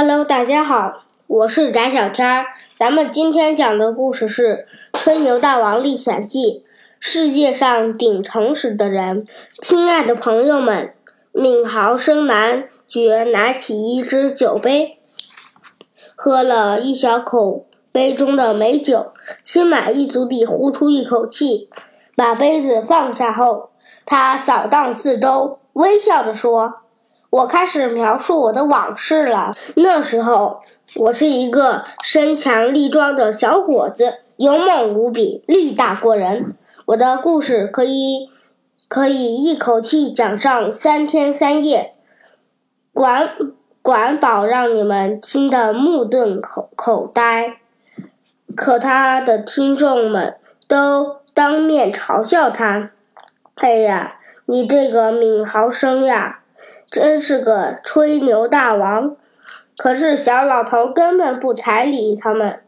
[0.00, 2.46] Hello，大家好，我是翟小天儿。
[2.76, 6.38] 咱们今天讲的故事是《吹牛大王历险记》，
[7.00, 9.26] 世界上顶诚实的人。
[9.60, 10.94] 亲爱的朋友们，
[11.32, 15.00] 闵豪生男爵拿起一只酒杯，
[16.14, 19.10] 喝了一小口杯中的美酒，
[19.42, 21.68] 心满意足地呼出一口气，
[22.14, 23.70] 把杯子放下后，
[24.06, 26.82] 他扫荡四周，微笑着说。
[27.30, 29.54] 我开始描述我的往事了。
[29.76, 30.60] 那时候，
[30.96, 36.56] 我是一个身强力壮的小伙子，勇猛无比，力大过人。
[36.86, 38.30] 我的故事可以
[38.88, 41.92] 可以一口气讲上三天三夜，
[42.94, 43.28] 管
[43.82, 47.58] 管保让你们听得目瞪口口呆。
[48.56, 52.90] 可他的听众们都当面嘲笑他
[53.56, 56.40] ：“哎呀，你这个闵豪生呀！”
[56.90, 59.14] 真是个吹牛大王，
[59.76, 62.60] 可是小老头根本不睬理他们。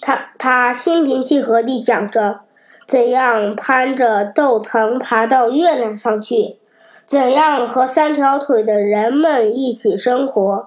[0.00, 2.40] 他他心平气和地讲着，
[2.86, 6.58] 怎样攀着豆藤爬到月亮上去，
[7.04, 10.66] 怎样和三条腿的人们一起生活，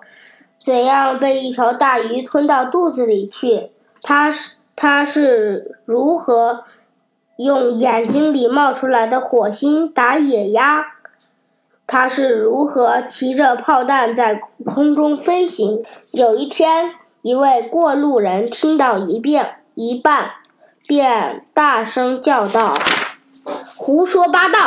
[0.62, 3.72] 怎样被一条大鱼吞到肚子里去。
[4.02, 6.66] 他是他是如何
[7.38, 10.86] 用眼睛里冒出来的火星打野鸭。
[11.92, 15.84] 他是如何骑着炮弹在空中飞行？
[16.12, 16.92] 有一天，
[17.24, 20.34] 一位过路人听到一遍一半，
[20.86, 22.78] 便大声叫道
[23.76, 24.60] ：“胡说八道！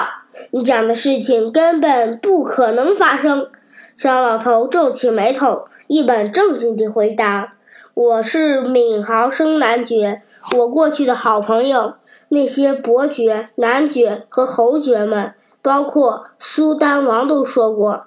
[0.51, 3.49] 你讲的事情根本不可能发生。”
[3.95, 7.53] 小老头皱起眉头，一本正经地回答
[7.95, 10.23] ：“我是闵豪生男爵，
[10.59, 11.95] 我过去的好朋友。”
[12.31, 18.07] 那些伯爵、男爵和侯爵们，包括苏丹王，都说过：“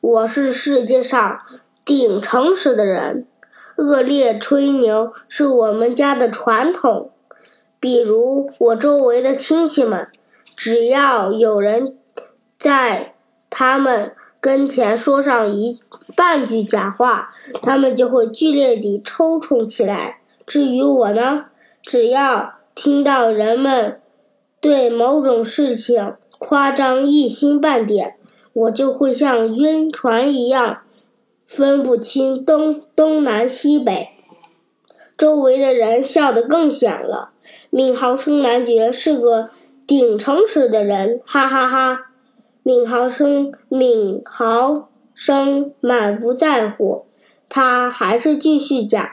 [0.00, 1.40] 我是世界上
[1.84, 3.26] 顶诚实的人。”
[3.76, 7.10] 恶劣吹牛是我们家的传统。
[7.80, 10.06] 比如我周围的亲戚们，
[10.54, 11.96] 只要有人
[12.58, 13.14] 在
[13.50, 15.80] 他们跟前说上一
[16.14, 17.32] 半句假话，
[17.62, 20.20] 他们就会剧烈地抽搐起来。
[20.46, 21.46] 至于我呢，
[21.82, 22.60] 只要……
[22.74, 24.00] 听到人们
[24.58, 26.14] 对某种事情
[26.44, 28.16] 夸张一星半点，
[28.52, 30.78] 我就会像晕船一样，
[31.46, 34.08] 分不清东东南西北。
[35.16, 37.30] 周围的人笑得更响了。
[37.70, 39.50] 闵豪生男爵是个
[39.86, 42.10] 顶诚实的人，哈哈哈！
[42.64, 47.06] 闵豪生，闵豪生满不在乎，
[47.48, 49.08] 他还是继续讲。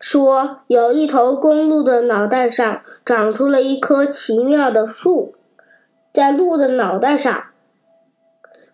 [0.00, 5.34] 说有一头公鹿的脑袋上长出了一棵奇妙的树，
[6.12, 7.44] 在鹿的脑袋上，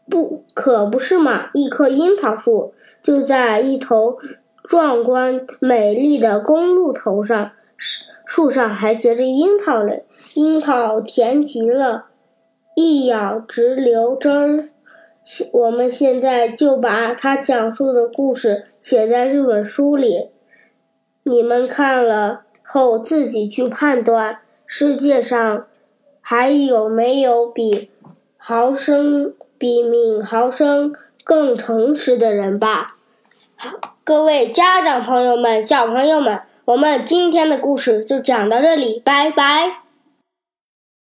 [0.09, 1.51] 不可不是嘛？
[1.53, 4.19] 一棵樱桃树就在一头
[4.65, 7.53] 壮观美丽的公鹿头上，
[8.25, 10.05] 树上还结着樱桃嘞，
[10.35, 12.07] 樱桃甜极了，
[12.75, 14.69] 一咬直流汁儿。
[15.53, 20.31] 我们现在就把他讲述的故事写在这本书里。
[21.25, 25.67] 你们看了后自己去判断，世界上
[26.29, 27.89] 还有没有比
[28.37, 30.93] 豪生、比闵豪生
[31.23, 32.97] 更诚实的人吧？
[33.55, 33.71] 好，
[34.03, 39.86] 各位家长朋友们、小朋友们，我们今天的故事就讲到这里，拜拜。